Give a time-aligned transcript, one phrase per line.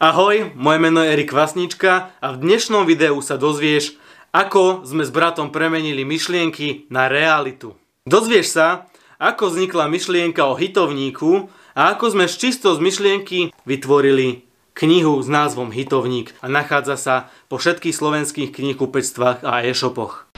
[0.00, 4.00] Ahoj, moje meno je Erik Vasnička a v dnešnom videu sa dozvieš,
[4.32, 7.76] ako sme s bratom premenili myšlienky na realitu.
[8.08, 8.88] Dozvieš sa,
[9.20, 15.28] ako vznikla myšlienka o hitovníku a ako sme z čisto z myšlienky vytvorili knihu s
[15.28, 17.16] názvom Hitovník a nachádza sa
[17.52, 20.29] po všetkých slovenských knihkupectvách a e-shopoch.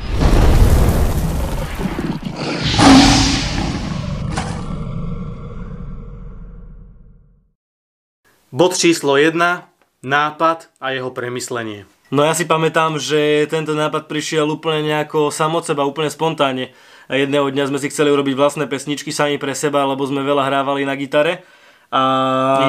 [8.53, 9.33] Bod číslo 1.
[10.05, 11.89] Nápad a jeho premyslenie.
[12.13, 16.77] No ja si pamätám, že tento nápad prišiel úplne nejako sam od seba, úplne spontánne.
[17.09, 20.85] Jedného dňa sme si chceli urobiť vlastné pesničky sami pre seba, lebo sme veľa hrávali
[20.85, 21.49] na gitare
[21.93, 22.03] a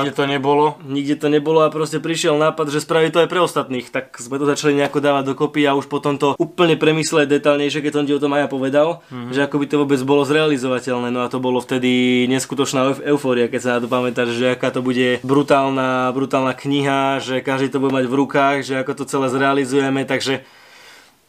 [0.04, 0.76] nikde to nebolo?
[0.84, 3.88] Nikde to nebolo a proste prišiel nápad, že spraví to aj pre ostatných.
[3.88, 7.94] Tak sme to začali nejako dávať dokopy a už potom to úplne premysleť detálnejšie, keď
[7.96, 9.32] som ti o tom aj ja povedal, mm-hmm.
[9.32, 11.08] že ako by to vôbec bolo zrealizovateľné.
[11.08, 14.84] No a to bolo vtedy neskutočná eufória, keď sa na to pamätáš, že aká to
[14.84, 19.32] bude brutálna, brutálna kniha, že každý to bude mať v rukách, že ako to celé
[19.32, 20.44] zrealizujeme, takže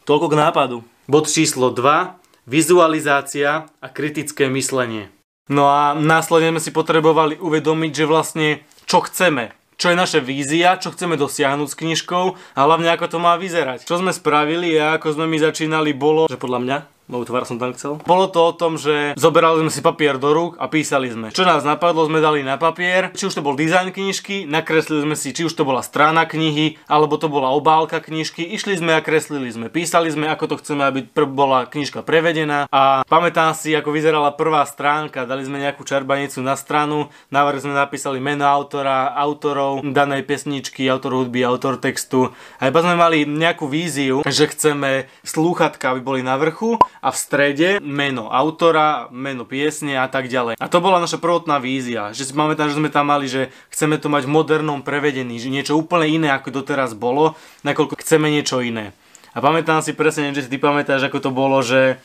[0.02, 0.76] toľko k nápadu.
[1.06, 2.18] Bod číslo 2.
[2.50, 5.14] Vizualizácia a kritické myslenie.
[5.52, 8.48] No a následne sme si potrebovali uvedomiť, že vlastne
[8.88, 9.52] čo chceme.
[9.74, 12.24] Čo je naša vízia, čo chceme dosiahnuť s knižkou
[12.56, 13.84] a hlavne ako to má vyzerať.
[13.84, 17.60] Čo sme spravili a ako sme my začínali bolo, že podľa mňa Moju tvár som
[17.60, 18.00] tam chcel.
[18.08, 21.28] Bolo to o tom, že zoberali sme si papier do rúk a písali sme.
[21.36, 23.12] Čo nás napadlo, sme dali na papier.
[23.12, 26.80] Či už to bol dizajn knižky, nakreslili sme si, či už to bola strana knihy,
[26.88, 28.48] alebo to bola obálka knižky.
[28.56, 29.68] Išli sme a kreslili sme.
[29.68, 32.72] Písali sme, ako to chceme, aby pr- bola knižka prevedená.
[32.72, 35.28] A pamätám si, ako vyzerala prvá stránka.
[35.28, 41.20] Dali sme nejakú čarbanicu na stranu, návrh sme napísali meno autora, autorov danej pesničky, autor
[41.20, 42.32] hudby, autor textu.
[42.56, 47.20] A iba sme mali nejakú víziu, že chceme slúchatka, aby boli na vrchu a v
[47.20, 50.56] strede meno autora, meno piesne a tak ďalej.
[50.56, 54.00] A to bola naša prvotná vízia, že si pamätám, že sme tam mali, že chceme
[54.00, 58.64] to mať v modernom prevedení, že niečo úplne iné ako doteraz bolo, nakoľko chceme niečo
[58.64, 58.96] iné.
[59.36, 62.00] A pamätám si presne, že si ty pamätáš, ako to bolo, že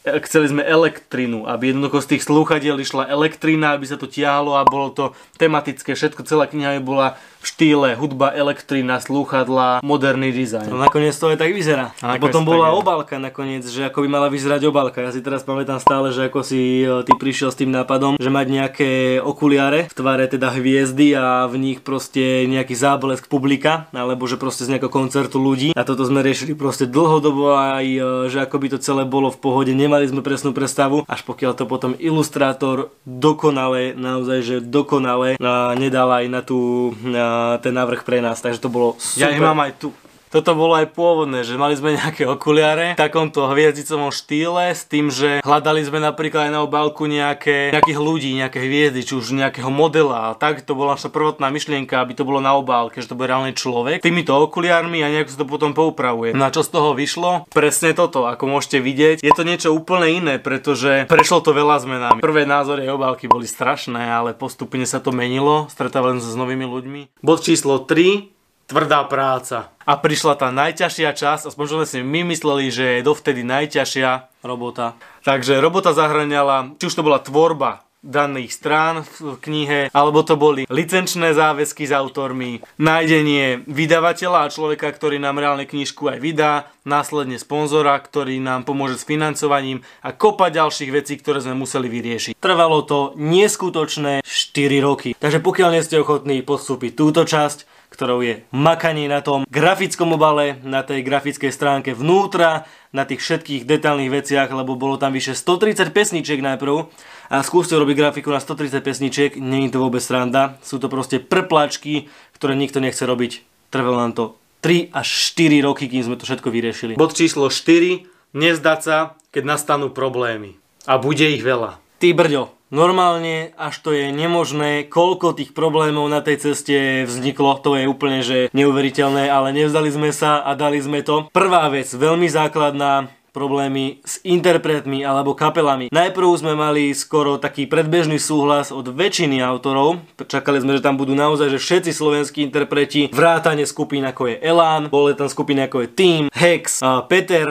[0.00, 4.64] chceli sme elektrinu, aby jednoducho z tých slúchadiel išla elektrina, aby sa to tiahlo a
[4.64, 5.04] bolo to
[5.36, 10.68] tematické, všetko, celá kniha bola v štýle hudba, elektrina, slúchadla, moderný dizajn.
[10.68, 11.96] No nakoniec to aj tak vyzerá.
[12.04, 12.76] A, a potom bola je.
[12.76, 15.00] obálka nakoniec, že ako by mala vyzerať obálka.
[15.00, 18.28] Ja si teraz pamätám stále, že ako si e, ty prišiel s tým nápadom, že
[18.28, 18.90] mať nejaké
[19.24, 24.68] okuliare v tvare teda hviezdy a v nich proste nejaký záblesk publika, alebo že proste
[24.68, 25.72] z nejakého koncertu ľudí.
[25.72, 29.40] A toto sme riešili proste dlhodobo aj, e, že ako by to celé bolo v
[29.40, 29.72] pohode.
[29.72, 35.40] Nemali sme presnú predstavu, až pokiaľ to potom ilustrátor dokonale, naozaj, že dokonale
[35.80, 37.29] nedal aj na tú na
[37.62, 39.26] ten návrh pre nás, takže to bolo super.
[39.26, 39.88] Ja ich mám aj tu
[40.30, 45.10] toto bolo aj pôvodné, že mali sme nejaké okuliare v takomto hviezdicovom štýle s tým,
[45.10, 49.68] že hľadali sme napríklad aj na obálku nejaké, nejakých ľudí, nejaké hviezdy, či už nejakého
[49.68, 53.28] modela tak to bola naša prvotná myšlienka, aby to bolo na obálke, že to bude
[53.28, 54.00] reálny človek.
[54.00, 56.32] Týmito okuliarmi a nejako sa to potom poupravuje.
[56.32, 57.50] Na čo z toho vyšlo?
[57.50, 59.16] Presne toto, ako môžete vidieť.
[59.20, 62.20] Je to niečo úplne iné, pretože prešlo to veľa zmenami.
[62.22, 66.66] Prvé názory obálky boli strašné, ale postupne sa to menilo, stretávali sme sa s novými
[66.66, 67.00] ľuďmi.
[67.20, 68.39] Bod číslo 3
[68.70, 69.74] tvrdá práca.
[69.82, 74.94] A prišla tá najťažšia časť, aspoň sme si my mysleli, že je dovtedy najťažšia robota.
[75.26, 80.64] Takže robota zahrňala, či už to bola tvorba daných strán v knihe, alebo to boli
[80.72, 86.52] licenčné záväzky s autormi, nájdenie vydavateľa a človeka, ktorý nám reálne knižku aj vydá,
[86.88, 92.32] následne sponzora, ktorý nám pomôže s financovaním a kopa ďalších vecí, ktoré sme museli vyriešiť.
[92.40, 95.12] Trvalo to neskutočné 4 roky.
[95.12, 100.62] Takže pokiaľ nie ste ochotní postúpiť túto časť, ktorou je makanie na tom grafickom obale,
[100.62, 102.64] na tej grafickej stránke vnútra,
[102.94, 106.86] na tých všetkých detailných veciach, lebo bolo tam vyše 130 pesničiek najprv
[107.30, 112.10] a skúste robiť grafiku na 130 pesničiek, je to vôbec sranda, sú to proste prplačky,
[112.38, 113.42] ktoré nikto nechce robiť.
[113.70, 114.24] Trvalo nám to
[114.62, 116.92] 3 až 4 roky, kým sme to všetko vyriešili.
[116.98, 118.06] Bod číslo 4.
[118.30, 118.96] Nezdať sa,
[119.34, 120.54] keď nastanú problémy.
[120.86, 121.82] A bude ich veľa.
[121.98, 127.74] Ty brďo, Normálne, až to je nemožné, koľko tých problémov na tej ceste vzniklo, to
[127.74, 131.26] je úplne že neuveriteľné, ale nevzdali sme sa a dali sme to.
[131.34, 135.88] Prvá vec, veľmi základná, problémy s interpretmi alebo kapelami.
[135.90, 140.02] Najprv sme mali skoro taký predbežný súhlas od väčšiny autorov.
[140.20, 144.90] Čakali sme, že tam budú naozaj že všetci slovenskí interpreti, vrátane skupín ako je Elan,
[144.90, 147.46] boli tam skupiny ako je Team, Hex, Peter,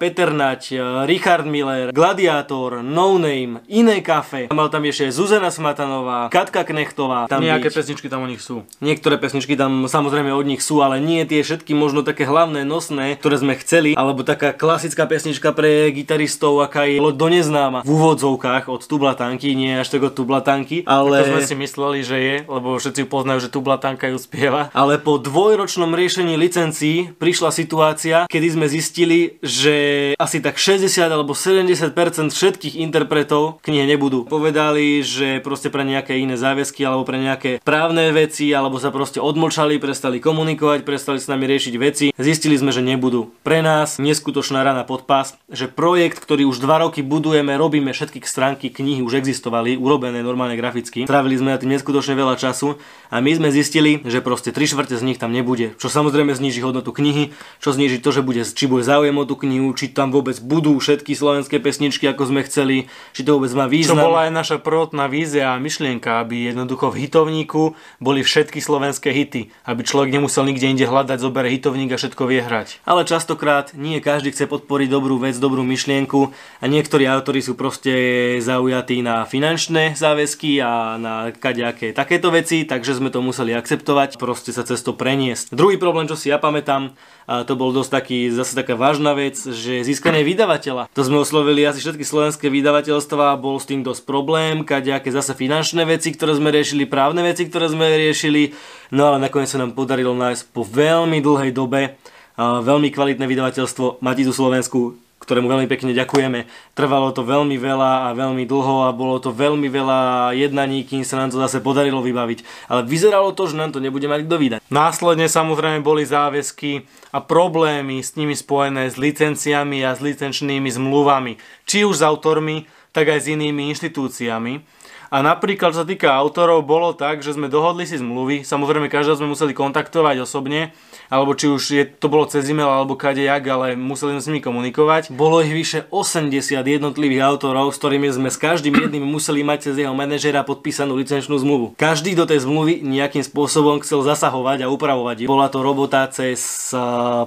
[0.00, 0.74] Peter Nať,
[1.06, 4.50] Richard Miller, Gladiator, No Name, Iné kafe.
[4.50, 7.28] Mal tam ešte Zuzana Smatanová, Katka Knechtová.
[7.30, 7.76] Tam Nejaké byť.
[7.76, 8.66] pesničky tam o nich sú.
[8.80, 13.20] Niektoré pesničky tam samozrejme od nich sú, ale nie tie všetky možno také hlavné, nosné,
[13.20, 17.90] ktoré sme chceli, alebo taká klasická pesnička pesnička pre gitaristov, aká je do neznáma v
[17.92, 21.20] úvodzovkách od Tublatanky, nie až tak od Tublatanky, ale...
[21.20, 24.72] To sme si mysleli, že je, lebo všetci poznajú, že Tublatanka ju spieva.
[24.72, 29.76] Ale po dvojročnom riešení licencií prišla situácia, kedy sme zistili, že
[30.16, 31.92] asi tak 60 alebo 70%
[32.32, 34.24] všetkých interpretov knihe nebudú.
[34.32, 39.20] Povedali, že proste pre nejaké iné záväzky alebo pre nejaké právne veci, alebo sa proste
[39.20, 42.06] odmlčali, prestali komunikovať, prestali s nami riešiť veci.
[42.16, 43.28] Zistili sme, že nebudú.
[43.44, 48.20] Pre nás neskutočná rana pod pás, že projekt, ktorý už dva roky budujeme, robíme všetky
[48.28, 51.08] stránky knihy už existovali, urobené normálne graficky.
[51.08, 52.76] Trávili sme na tým neskutočne veľa času
[53.08, 55.72] a my sme zistili, že proste tri štvrte z nich tam nebude.
[55.80, 59.40] Čo samozrejme zníži hodnotu knihy, čo zníži to, že bude, či bude záujem o tú
[59.40, 63.64] knihu, či tam vôbec budú všetky slovenské pesničky, ako sme chceli, či to vôbec má
[63.64, 63.96] význam.
[63.96, 69.08] Čo bola aj naša prvotná vízia a myšlienka, aby jednoducho v hitovníku boli všetky slovenské
[69.16, 72.84] hity, aby človek nemusel nikde inde hľadať, zobere hitovník a všetko vie hrať.
[72.84, 77.94] Ale častokrát nie každý chce podporiť dobrú vec, dobrú myšlienku a niektorí autori sú proste
[78.42, 84.50] zaujatí na finančné záväzky a na kadejaké takéto veci, takže sme to museli akceptovať, proste
[84.50, 85.54] sa cez to preniesť.
[85.54, 86.98] Druhý problém, čo si ja pamätám,
[87.30, 90.90] a to bol dosť taký, zase taká vážna vec, že získanie vydavateľa.
[90.90, 95.86] To sme oslovili asi všetky slovenské vydavateľstva, bol s tým dosť problém, kadejaké zase finančné
[95.86, 98.56] veci, ktoré sme riešili, právne veci, ktoré sme riešili,
[98.90, 102.00] no ale nakoniec sa nám podarilo nájsť po veľmi dlhej dobe
[102.38, 106.46] veľmi kvalitné vydavateľstvo Matizu Slovensku, ktorému veľmi pekne ďakujeme.
[106.78, 111.18] Trvalo to veľmi veľa a veľmi dlho a bolo to veľmi veľa jednaní, kým sa
[111.18, 112.70] nám to zase podarilo vybaviť.
[112.70, 114.60] Ale vyzeralo to, že nám to nebude mať kto vydať.
[114.70, 121.36] Následne samozrejme boli záväzky a problémy s nimi spojené s licenciami a s licenčnými zmluvami.
[121.66, 124.77] Či už s autormi, tak aj s inými inštitúciami.
[125.08, 129.18] A napríklad, čo sa týka autorov, bolo tak, že sme dohodli si zmluvy, samozrejme každého
[129.18, 130.76] sme museli kontaktovať osobne,
[131.08, 134.28] alebo či už je, to bolo cez e-mail alebo kade jak, ale museli sme s
[134.28, 135.08] nimi komunikovať.
[135.08, 139.80] Bolo ich vyše 80 jednotlivých autorov, s ktorými sme s každým jedným museli mať cez
[139.80, 141.72] jeho manažera podpísanú licenčnú zmluvu.
[141.80, 145.24] Každý do tej zmluvy nejakým spôsobom chcel zasahovať a upravovať.
[145.24, 146.68] Bola to robota cez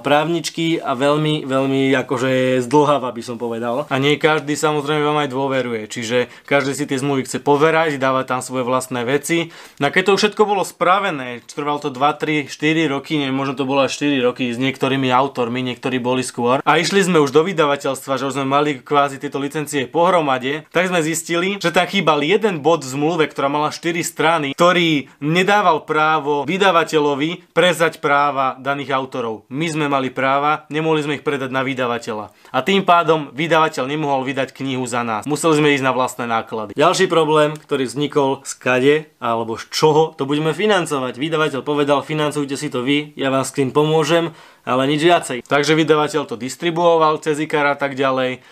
[0.06, 3.90] právničky a veľmi, veľmi akože zdlháva by som povedal.
[3.90, 7.42] A nie každý samozrejme vám aj dôveruje, čiže každý si tie zmluvy chce
[7.72, 9.48] poverať, dávať tam svoje vlastné veci.
[9.80, 13.56] No a keď to všetko bolo spravené, trvalo to 2, 3, 4 roky, neviem, možno
[13.56, 16.60] to bolo až 4 roky s niektorými autormi, niektorí boli skôr.
[16.68, 20.92] A išli sme už do vydavateľstva, že už sme mali kvázi tieto licencie pohromade, tak
[20.92, 25.88] sme zistili, že tam chýbal jeden bod v zmluve, ktorá mala 4 strany, ktorý nedával
[25.88, 29.48] právo vydavateľovi prezať práva daných autorov.
[29.48, 32.36] My sme mali práva, nemohli sme ich predať na vydavateľa.
[32.52, 35.24] A tým pádom vydavateľ nemohol vydať knihu za nás.
[35.24, 36.76] Museli sme ísť na vlastné náklady.
[36.76, 41.14] Ďalší problém, ktorý vznikol z kade alebo z čoho to budeme financovať.
[41.16, 44.34] Vydavateľ povedal, financujte si to vy, ja vám s tým pomôžem,
[44.66, 45.46] ale nič viacej.
[45.46, 48.42] Takže vydavateľ to distribuoval cez IKAR a tak ďalej.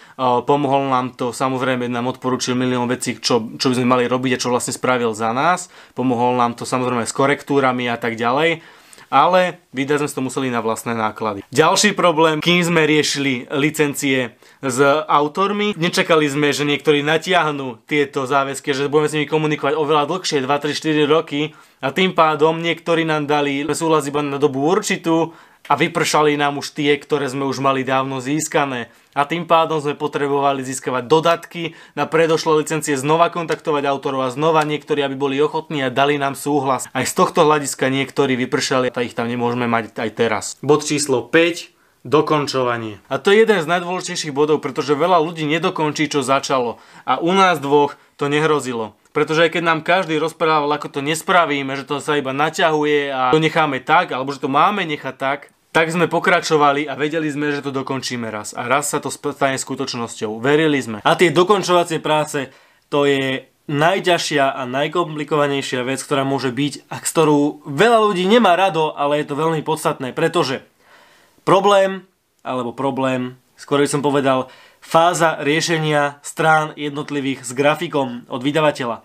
[0.47, 4.41] Pomohol nám to, samozrejme nám odporúčil milión vecí, čo, čo by sme mali robiť a
[4.41, 5.67] čo vlastne spravil za nás.
[5.99, 8.80] Pomohol nám to samozrejme s korektúrami a tak ďalej
[9.11, 11.43] ale vydať sme to museli na vlastné náklady.
[11.51, 14.79] Ďalší problém, kým sme riešili licencie s
[15.11, 20.47] autormi, nečakali sme, že niektorí natiahnu tieto záväzky, že budeme s nimi komunikovať oveľa dlhšie,
[20.47, 21.53] 2, 3, 4 roky
[21.83, 25.35] a tým pádom niektorí nám dali súhlas iba na dobu určitú
[25.67, 28.89] a vypršali nám už tie, ktoré sme už mali dávno získané.
[29.11, 31.63] A tým pádom sme potrebovali získavať dodatky
[31.99, 36.39] na predošlé licencie, znova kontaktovať autorov a znova niektorí, aby boli ochotní a dali nám
[36.39, 36.87] súhlas.
[36.95, 40.45] Aj z tohto hľadiska niektorí vypršali a ich tam nemôžeme mať aj teraz.
[40.63, 41.75] Bod číslo 5.
[42.01, 42.97] Dokončovanie.
[43.13, 46.81] A to je jeden z najdôležitejších bodov, pretože veľa ľudí nedokončí, čo začalo.
[47.05, 48.97] A u nás dvoch to nehrozilo.
[49.11, 53.35] Pretože aj keď nám každý rozprával, ako to nespravíme, že to sa iba naťahuje a
[53.35, 55.41] to necháme tak, alebo že to máme nechať tak,
[55.71, 58.55] tak sme pokračovali a vedeli sme, že to dokončíme raz.
[58.55, 60.43] A raz sa to stane skutočnosťou.
[60.43, 60.99] Verili sme.
[61.03, 62.51] A tie dokončovacie práce,
[62.91, 68.91] to je najťažšia a najkomplikovanejšia vec, ktorá môže byť a ktorú veľa ľudí nemá rado,
[68.99, 70.67] ale je to veľmi podstatné, pretože
[71.47, 72.03] problém,
[72.43, 74.51] alebo problém, skôr by som povedal,
[74.81, 79.05] fáza riešenia strán jednotlivých s grafikom od vydavateľa.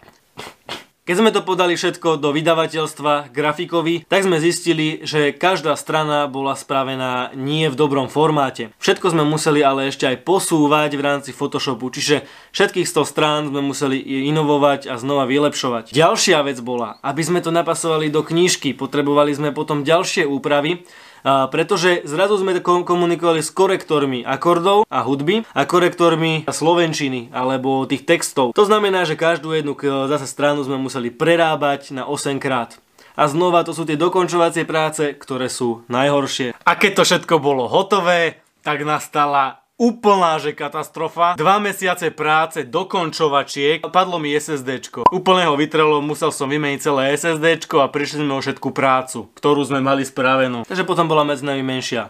[1.05, 6.57] Keď sme to podali všetko do vydavateľstva grafikovi, tak sme zistili, že každá strana bola
[6.57, 8.73] spravená nie v dobrom formáte.
[8.81, 12.25] Všetko sme museli ale ešte aj posúvať v rámci Photoshopu, čiže
[12.57, 14.01] všetkých 100 strán sme museli
[14.33, 15.93] inovovať a znova vylepšovať.
[15.93, 20.89] Ďalšia vec bola, aby sme to napasovali do knižky, potrebovali sme potom ďalšie úpravy,
[21.25, 28.53] pretože zrazu sme komunikovali s korektormi akordov a hudby a korektormi slovenčiny alebo tých textov.
[28.53, 29.73] To znamená, že každú jednu
[30.05, 32.77] zase stranu sme museli prerábať na 8 krát.
[33.17, 36.53] A znova to sú tie dokončovacie práce, ktoré sú najhoršie.
[36.61, 41.35] A keď to všetko bolo hotové, tak nastala Úplná, že katastrofa.
[41.35, 43.83] Dva mesiace práce, dokončovačiek.
[43.91, 45.11] Padlo mi SSDčko.
[45.11, 49.67] Úplne ho vytrelo, musel som vymeniť celé SSDčko a prišli sme o všetku prácu, ktorú
[49.67, 50.63] sme mali spravenú.
[50.63, 52.07] Takže potom bola medzi nami menšia.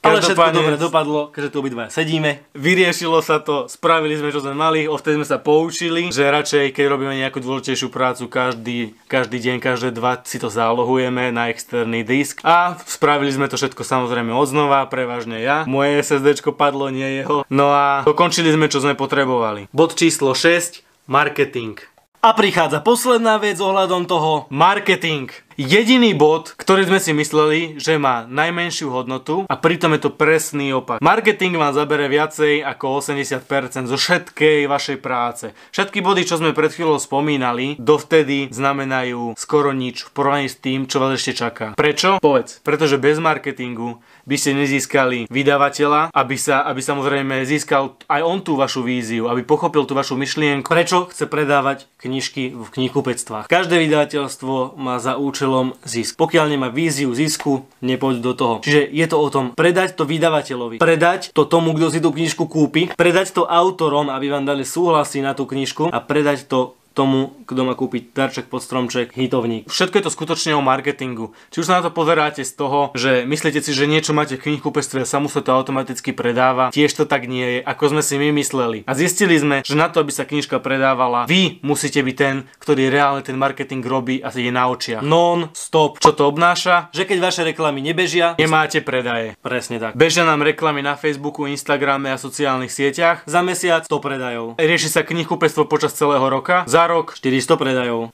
[0.00, 2.40] Ale všetko dobre dopadlo, keďže tu obidva sedíme.
[2.56, 6.84] Vyriešilo sa to, spravili sme, čo sme mali, odtedy sme sa poučili, že radšej, keď
[6.88, 12.40] robíme nejakú dôležitejšiu prácu, každý, každý deň, každé dva si to zálohujeme na externý disk.
[12.46, 15.68] A spravili sme to všetko samozrejme odznova, prevažne ja.
[15.68, 17.44] Moje SSD padlo, nie jeho.
[17.52, 19.68] No a dokončili sme, čo sme potrebovali.
[19.70, 21.76] Bod číslo 6, marketing.
[22.20, 24.44] A prichádza posledná vec ohľadom toho.
[24.52, 25.32] Marketing.
[25.60, 30.72] Jediný bod, ktorý sme si mysleli, že má najmenšiu hodnotu a pritom je to presný
[30.72, 31.04] opak.
[31.04, 35.52] Marketing vám zabere viacej ako 80% zo všetkej vašej práce.
[35.76, 40.88] Všetky body, čo sme pred chvíľou spomínali, dovtedy znamenajú skoro nič v porovnaní s tým,
[40.88, 41.76] čo vás ešte čaká.
[41.76, 42.24] Prečo?
[42.24, 42.64] Povedz.
[42.64, 48.56] Pretože bez marketingu by ste nezískali vydavateľa, aby sa, aby samozrejme získal aj on tú
[48.56, 50.72] vašu víziu, aby pochopil tú vašu myšlienku.
[50.72, 53.44] Prečo chce predávať knižky v knihkupectvách?
[53.52, 56.14] Každé vydavateľstvo má za účelom zisk.
[56.14, 58.54] Pokiaľ nemá víziu zisku, nepoď do toho.
[58.62, 62.46] Čiže je to o tom predať to vydavateľovi, predať to tomu, kto si tú knižku
[62.46, 67.38] kúpi, predať to autorom, aby vám dali súhlasy na tú knižku a predať to tomu,
[67.46, 69.70] kto má kúpiť darček pod stromček, hitovník.
[69.70, 71.32] Všetko je to skutočne o marketingu.
[71.54, 74.50] Či už sa na to pozeráte z toho, že myslíte si, že niečo máte v
[74.50, 78.02] knihkupectve a sa mu sa to automaticky predáva, tiež to tak nie je, ako sme
[78.02, 78.82] si my mysleli.
[78.90, 82.90] A zistili sme, že na to, aby sa knižka predávala, vy musíte byť ten, ktorý
[82.90, 85.04] reálne ten marketing robí a je na očiach.
[85.04, 86.00] Non, stop.
[86.00, 86.88] Čo to obnáša?
[86.96, 89.36] Že keď vaše reklamy nebežia, nemáte predaje.
[89.44, 89.92] Presne tak.
[90.00, 93.28] Bežia nám reklamy na Facebooku, Instagrame a sociálnych sieťach.
[93.28, 94.56] Za mesiac to predajov.
[94.56, 96.64] Rieši sa knihkupectvo počas celého roka.
[96.64, 98.12] Za rok 400 predajov.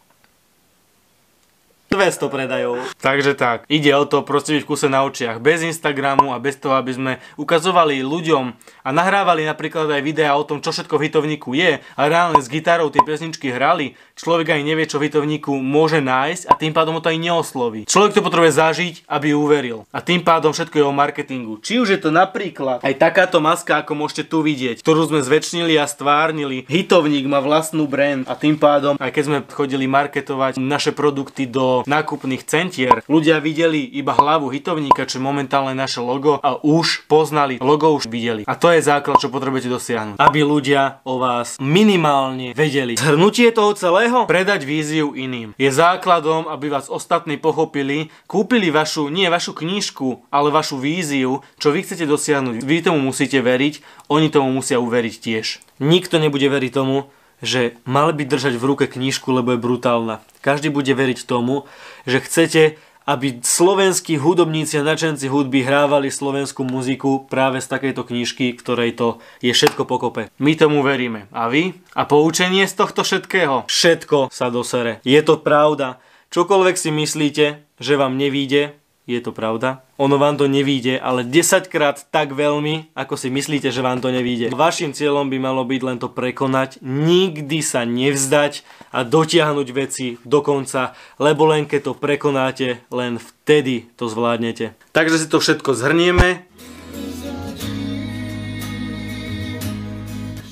[1.91, 2.83] 200 predajov.
[2.99, 5.39] Takže tak, ide o to proste byť v kuse na očiach.
[5.39, 8.45] Bez Instagramu a bez toho, aby sme ukazovali ľuďom
[8.83, 12.51] a nahrávali napríklad aj videá o tom, čo všetko v hitovníku je a reálne s
[12.51, 13.95] gitarou tie pesničky hrali.
[14.19, 17.87] Človek aj nevie, čo v hitovníku môže nájsť a tým pádom ho to aj neosloví.
[17.87, 19.87] Človek to potrebuje zažiť, aby uveril.
[19.95, 21.63] A tým pádom všetko je o marketingu.
[21.63, 25.79] Či už je to napríklad aj takáto maska, ako môžete tu vidieť, ktorú sme zväčšnili
[25.79, 26.67] a stvárnili.
[26.67, 31.86] Hitovník má vlastnú brand a tým pádom, aj keď sme chodili marketovať naše produkty do
[31.87, 37.63] nákupných centier, ľudia videli iba hlavu hitovníka, čo je momentálne naše logo a už poznali,
[37.63, 38.43] logo už videli.
[38.45, 40.17] A to je základ, čo potrebujete dosiahnuť.
[40.21, 42.99] Aby ľudia o vás minimálne vedeli.
[42.99, 44.27] Zhrnutie toho celého?
[44.27, 45.55] Predať víziu iným.
[45.57, 51.71] Je základom, aby vás ostatní pochopili, kúpili vašu, nie vašu knižku, ale vašu víziu, čo
[51.71, 52.67] vy chcete dosiahnuť.
[52.67, 55.47] Vy tomu musíte veriť, oni tomu musia uveriť tiež.
[55.83, 57.13] Nikto nebude veriť tomu,
[57.45, 60.25] že mal by držať v ruke knižku, lebo je brutálna.
[60.41, 61.69] Každý bude veriť tomu,
[62.09, 62.63] že chcete,
[63.07, 69.09] aby slovenskí hudobníci a načenci hudby hrávali slovenskú muziku práve z takejto knižky, ktorej to
[69.39, 70.27] je všetko pokope.
[70.43, 71.31] My tomu veríme.
[71.31, 71.79] A vy?
[71.95, 73.71] A poučenie z tohto všetkého?
[73.71, 74.99] Všetko sa dosere.
[75.07, 76.03] Je to pravda.
[76.35, 77.45] Čokoľvek si myslíte,
[77.79, 78.75] že vám nevíde,
[79.07, 79.87] je to pravda.
[80.03, 84.11] Ono vám to nevíde, ale 10 krát tak veľmi, ako si myslíte, že vám to
[84.11, 84.51] nevíde.
[84.51, 90.43] Vašim cieľom by malo byť len to prekonať, nikdy sa nevzdať a dotiahnuť veci do
[90.43, 94.75] konca, lebo len keď to prekonáte, len vtedy to zvládnete.
[94.91, 96.45] Takže si to všetko zhrnieme.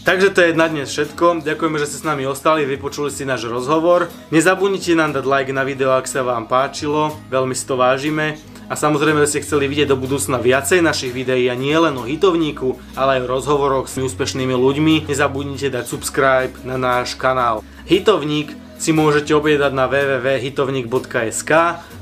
[0.05, 1.41] Takže to je na dnes všetko.
[1.49, 4.13] Ďakujeme, že ste s nami ostali, vypočuli si náš rozhovor.
[4.29, 8.37] Nezabudnite nám dať like na video, ak sa vám páčilo, veľmi si to vážime.
[8.69, 12.05] A samozrejme, že ste chceli vidieť do budúcna viacej našich videí a nie len o
[12.05, 15.09] hitovníku, ale aj o rozhovoroch s úspešnými ľuďmi.
[15.09, 17.65] Nezabudnite dať subscribe na náš kanál.
[17.89, 21.53] Hitovník si môžete objednať na www.hitovník.sk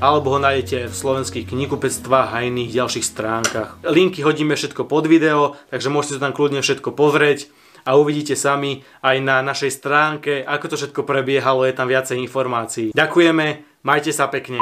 [0.03, 3.79] alebo ho nájdete v slovenských knihkupectvách a iných ďalších stránkach.
[3.87, 7.47] Linky hodíme všetko pod video, takže môžete tam kľudne všetko pozrieť
[7.83, 12.87] a uvidíte sami aj na našej stránke, ako to všetko prebiehalo, je tam viacej informácií.
[12.95, 14.59] Ďakujeme, majte sa pekne.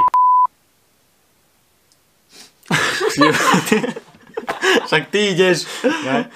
[4.87, 5.67] Však ty ideš.
[5.83, 6.31] Ne?